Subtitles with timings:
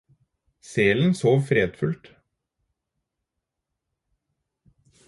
[0.69, 2.05] Selen sov fredfullt.